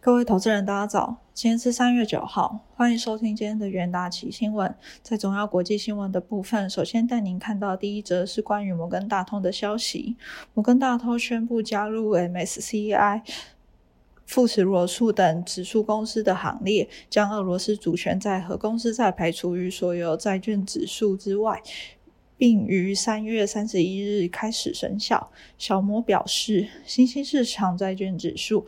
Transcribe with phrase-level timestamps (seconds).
[0.00, 1.16] 各位投资人，大家早！
[1.34, 4.72] 今天是三月九号，欢迎收听今天的元大旗新闻。
[5.02, 10.16] 在重要国际新闻的部分，首先带您看到第一则是关于摩根大通的消息。
[10.54, 13.22] 摩根大通宣布加入 MSCI、
[14.26, 21.60] 富时罗素等指数公司的行列，将俄罗斯主权债和公司债排除于所有债券指数之外。
[22.38, 25.32] 并于三月三十一日开始生效。
[25.56, 28.66] 小摩表示，新兴市场债券指数。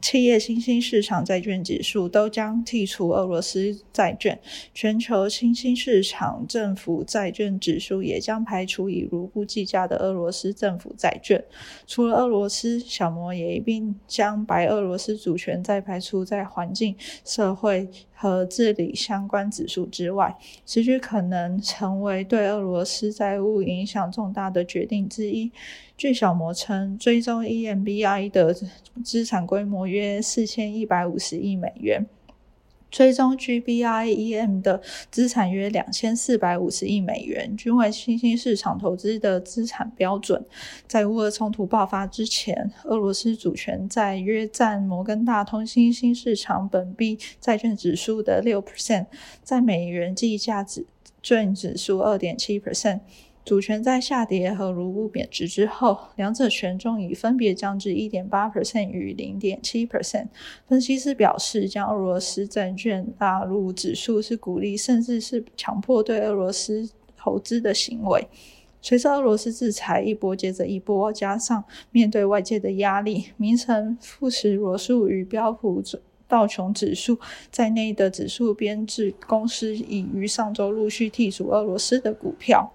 [0.00, 4.40] 企业新兴市场债券指数都将剔除俄罗斯债券，
[4.72, 11.44] 全球新兴市场政府债券指数也将排除以卢布计价的俄罗斯政府债券。
[11.86, 17.88] 除了俄罗斯，小摩也一并将白俄罗斯主权债排除在环境、社会
[18.20, 20.36] 和治理相关指数之外。
[20.66, 25.50] 此举可能成为对俄罗斯债务影响重大的决定之一。
[25.96, 28.54] 据小摩称，追踪 EMBI 的
[29.02, 32.04] 资产规模约四千一百五十亿美元，
[32.90, 40.44] 追踪 GBIEM 的资产约两千四百五十亿美元，均为新兴市场投资的资产标准。
[40.86, 49.06] 在乌俄冲突爆发之前，俄罗斯主权债约占摩根大通新兴市场本币债券指数的六 percent，
[49.42, 50.86] 在美元计价指
[51.22, 53.00] 券指数二点七 percent。
[53.44, 60.28] 主权在下跌和卢布贬值之后，两者权重已分别降至一点八 percent 与零点七 percent。
[60.68, 68.28] 分析师表示，将俄罗斯证券纳入指数是鼓励甚至是强迫对俄罗斯投资的行为。
[68.82, 75.82] 随着俄罗斯制裁一波接着一波，加上面对外界的压力，名称富时罗素与标普
[76.28, 77.18] 道琼指数
[77.50, 82.72] 在内的指数编制公司已于上周陆续剔除俄罗斯的股票。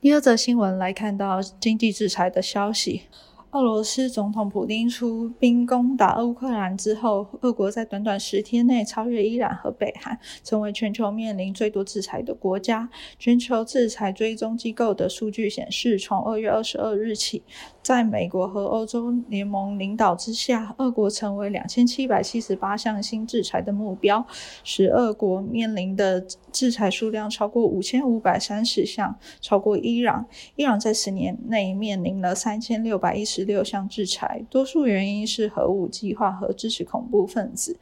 [0.00, 3.02] 第二则新闻来看到经济制裁的消息。
[3.50, 12.90] 俄罗斯总统普京出兵攻打乌克兰之后，俄国在短短十天内超越伊朗和北韩，成为全球面临最多制裁的国家。
[13.16, 17.44] 全球制裁追踪机构的数据显示，从二月二十二日起，
[17.84, 24.26] 在美国和欧洲联盟领导之下，俄国成为两千七百七十八项新制裁的目标，
[24.64, 30.26] 使俄国面临的制裁数量超过五千五百三十项，超过伊朗。
[30.56, 33.44] 伊朗在十年内面临了三千六百一十。
[33.44, 37.78] 六项制裁，多数原因是核武计划和支持恐怖分子。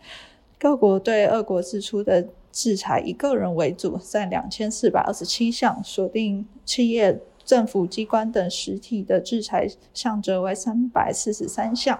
[0.58, 11.98] 各国对俄国支出的制裁以个人为主，在两千四百二十七项；锁定企业、政府机关等实体的制裁项则为三百四十三项。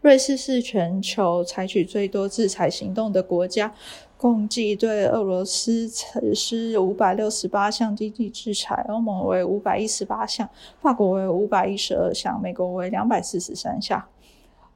[0.00, 3.72] 瑞士是全球采取最多制裁行动的国家。
[4.16, 10.48] 共计对俄罗斯实施五百六十八项经济制裁，欧盟为五百一十八项，
[10.80, 14.00] 法国为五百一十二项，美国为两百四十三项。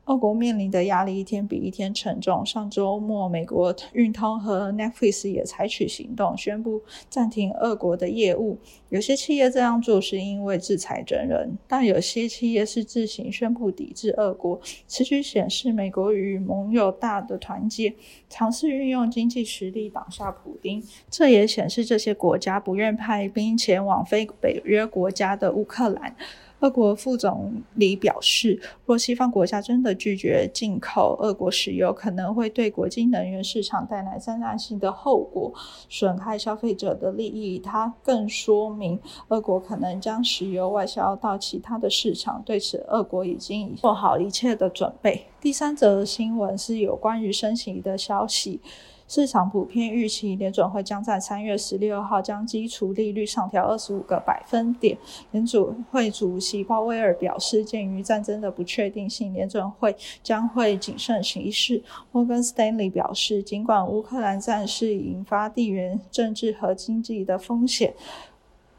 [0.07, 2.47] 俄国面临的压力一天比一天沉重。
[2.47, 6.81] 上周末，美国运通和 Netflix 也采取行动，宣布
[7.11, 8.59] 暂停俄国的业务。
[8.89, 14.61] 有些企业这样做是因为制裁真人，但有些企业是自行宣布抵制俄国。
[14.87, 17.93] 此举显示美国与盟友大的团结，
[18.29, 20.81] 尝试运用经济实力挡下普丁。
[21.11, 26.15] 这也显示这些国家不愿派兵前往非北约国家的乌克兰。
[26.61, 35.53] 俄国副总理表示，若西方国家真的拒绝进口俄国石油，可能会对国际能源市场带来灾难性的后果，
[35.89, 37.59] 损害消费者的利益。
[37.59, 45.27] 他更说明，俄国可能将石油外销到其他的市场，对此，俄国已经做好一切的准备。
[45.41, 48.61] 第三则新闻是有关于升息的消息。
[49.09, 54.99] 市场普遍预期联准会将在三月十六号将基础利率上调二十五个百分点。
[55.31, 61.81] 联准会主席鲍威尔表示，鉴于战争的不确定性，联准会将会谨慎行事。
[62.11, 67.95] 摩根斯丹利表示，尽管乌克兰战事引发地缘政治和经济的风险。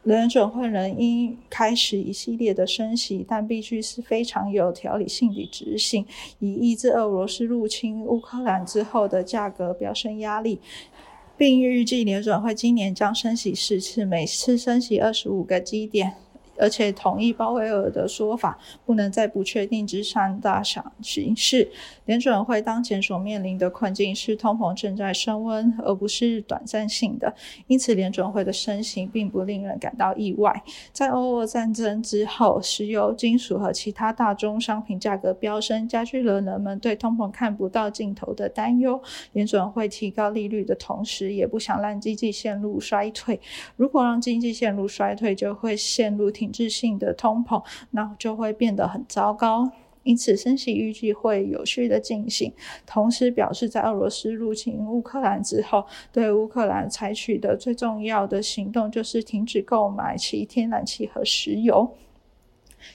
[0.07, 6.05] 联准会仍应开始一系列的升息，但必须是非常有条理性的执行，
[6.39, 10.59] 以抑制俄罗斯入侵乌克兰之后的价格飙升压力，
[11.35, 16.13] 并预计联准会今年将升息四次，每次升息二十五个基点。
[16.59, 21.69] 而且同意鲍威尔的说法，不能在不确定之上大想行事。
[22.05, 27.33] 联准会当前所面临的困境是通膨正在升温，而不是短暂性的。
[27.67, 30.63] 因此，联准会的升息并不令人感到意外。
[30.91, 38.99] 在欧俄战争之后，石油、金属和其他大宗商品价格飙升，加剧了人们对通膨看不到尽头的担忧。
[39.33, 43.39] 联准会提高利率的同时，也不想让经济陷入衰退。
[43.75, 46.46] 如果让经济陷入衰退，就会陷入停。
[46.51, 49.71] 质性的通膨，那就会变得很糟糕。
[50.03, 52.53] 因此升息预计会有序的进行。
[52.85, 61.93] 同时表示，在俄罗斯入侵乌克兰之后，对乌克兰采取的最重要的行动就是停止购买其天然气和石油。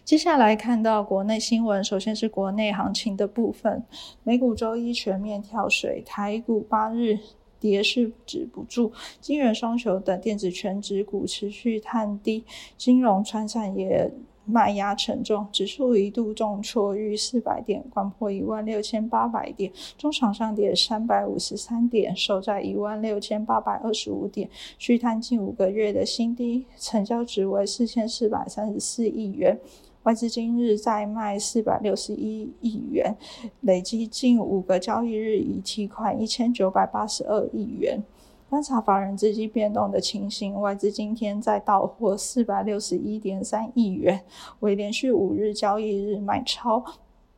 [0.05, 3.83] 接下来看到国内新闻，首先是国内行情的部分。
[4.23, 7.19] 美股周一全面跳水，台股八日
[7.63, 12.45] 跌势止不住，金元双球等电子全指股持续探低，
[12.77, 14.11] 金融、传产也
[14.45, 29.57] 卖压沉重，指数一度重挫逾四百点，关破一万六千八百点，中场上跌三百五十三点，收在一万六千八百二十五点，续探近五个月的新低，成交值为四千四百三十四亿元。
[30.05, 33.17] 外资今日再卖四百六十一亿元，
[33.61, 38.03] 累计近五个交易日已提款一千九百八十二亿元。
[38.51, 44.23] 观察法人资金变动的情形，外资今天再到货四百六十一点三亿元，
[44.59, 46.85] 为连续五日交易日买超，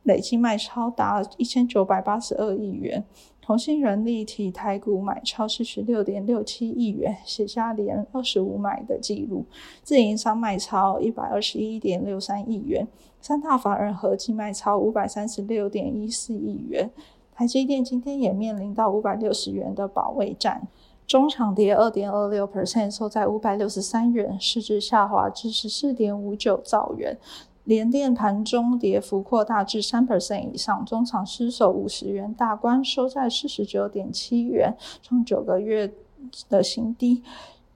[0.05, 3.03] 累计卖超达一千九百八十二亿元。
[3.41, 9.45] 同信人力体台股买超四十六点六七亿元，写下连二十五买的记录。
[9.83, 12.87] 自营商卖超一百二十一点六三亿元，
[13.21, 16.89] 三大法人合计卖超五百三十六点一四亿元。
[17.35, 20.67] 台积电今天也面临到五百六十元的保卫战，
[21.05, 27.15] 中场跌二点二六 percent，收在五百六十三元，市值下滑至十四点五九兆元。
[27.65, 35.91] 连电盘中跌幅扩大至三 percent 以上，中场失守五十元大关，收在四十九点七元，创九个月
[36.47, 37.23] 的新低。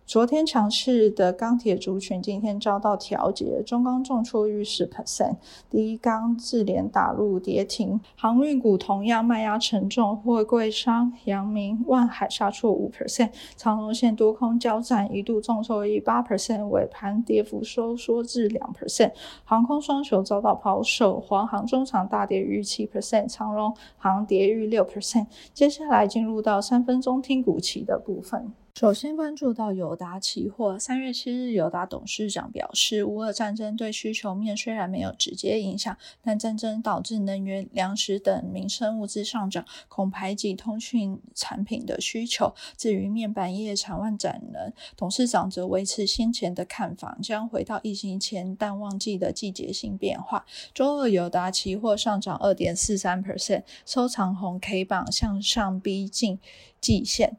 [0.10, 5.36] 昨天强势的钢铁族群今天遭到调节，中钢重挫逾十 percent，
[5.70, 19.12] 第一钢自连打入跌停，航运股同样卖压沉重，货柜商、阳明、万海下挫五 percent，长荣线多空交战一度重挫逾八 percent，尾盘跌幅收缩至两 percent，
[19.44, 25.28] 航空双雄遭到抛售，华航中场大跌逾七 percent，长荣航跌逾六 percent。
[25.54, 28.52] 接下来进入到三分钟听股期的部分。
[28.80, 42.56] 首先关注到友达期货，三月七日，友达董事长表示，乌俄战争对需求面虽然没有直接影响，但战争导致能源、粮食等民生物资上涨，恐排挤通讯产品的需求。
[42.78, 50.46] 至于面板业产万展能，董事长则维持先前的看法，将回到疫情前淡旺季的季节性变化。
[50.74, 56.40] 周二，友达期货上涨二点四三 percent，收长红 K 棒向上逼近
[56.80, 57.36] 季线。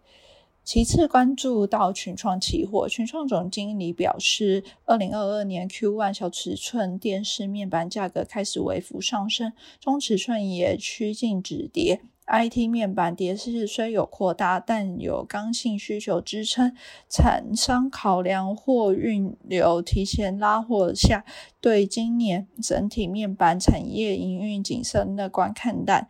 [0.73, 12.03] 其次，关注到群创期货，群创总经理表示，二零二二年 Q1 小尺寸电视面板价格开始微幅上升，中尺寸也趋近止跌。
[12.29, 16.73] IT 面板跌势虽有扩大，但有刚性需求支撑，
[17.09, 21.25] 厂商考量货运流提前拉货下，
[21.61, 26.07] 对今年整体面板产业营运谨慎乐观看待。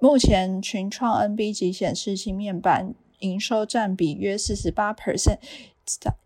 [0.00, 2.92] 目前群创 NB 级显示器面板。
[3.20, 5.38] 营收占比约四十八 percent，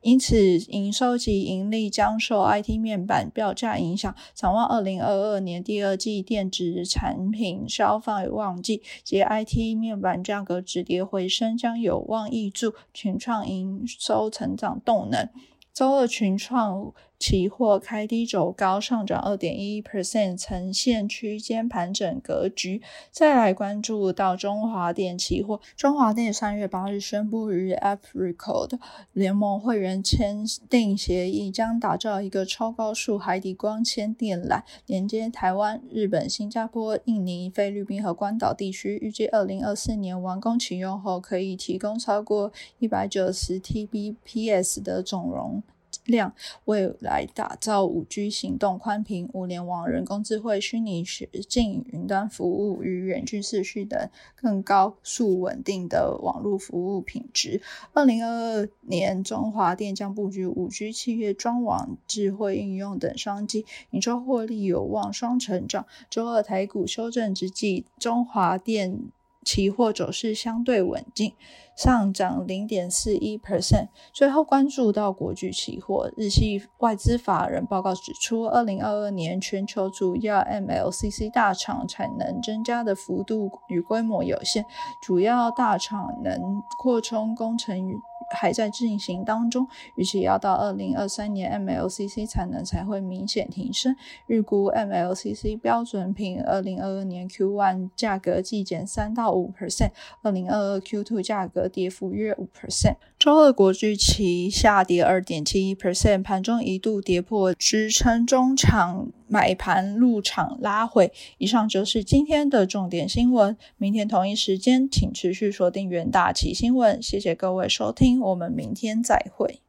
[0.01, 4.15] 因此营收及盈利将受 IT 面板标价影响。
[4.35, 15.29] 展望二零二二年第二季电子产品消费旺季及 IT 面板价格止跌回升，将有望挹注群创营收成长动能。
[15.73, 16.93] 周二群创。
[17.21, 22.81] 期货开低走高，上涨二点一 percent，呈现区间盘整格局。
[23.11, 28.81] 再来关注到中华电期货，中华电三月八日宣布与 Africode
[29.13, 38.99] 联盟会员签订协议，将打造一个超高速海底光纤电缆，连接台湾、日本、新加坡、印尼、菲律宾和关岛地区。
[39.03, 45.63] 预计二零二四年完工启用后，可以提供超过一百九十 Tbps 的总容。
[46.05, 57.61] 量未来打造五 G 行动宽频、物联网、人工智慧、虚拟实境、云端服务与远距视讯等更高速稳定的网络服务品质。
[57.93, 65.87] 二零二二年，中华电将布局五 G 企业装网、智慧应用等商机，营收获利有望双成长。
[66.09, 68.99] 周二台股修正之际，中华电。
[69.45, 71.35] 期货走势相对稳定，
[71.77, 73.89] 上涨零点四一 percent。
[74.13, 84.65] 最后关注到国际期货，日系外资法人报告指出，二零二二年全球主要 MLCC 大厂产能增加的幅度与规模有限，
[85.03, 87.97] 主要大厂能扩充工程与。
[88.31, 93.95] 还在进行当中，预计要到二零二三年，MLCC 产能才会明显提升。
[94.27, 99.91] 预估 MLCC 标准品二零二二年 Q1 价格季减三到五 percent，
[100.23, 102.97] 二零二二 Q2 价格跌幅约五 percent。
[103.19, 109.09] 周二国巨期下跌二点七一 percent，盘中一度跌破支撑中长。
[109.31, 111.13] 买盘入场拉回。
[111.39, 113.57] 以上就是今天的重点新闻。
[113.79, 117.01] 明天同一时间，请持续锁定元大旗新闻。
[117.01, 119.61] 谢谢各位收听，我们明天再会。